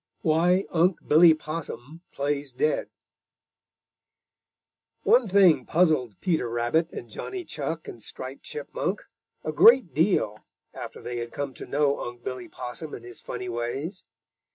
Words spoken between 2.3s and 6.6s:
DEAD One thing puzzled Peter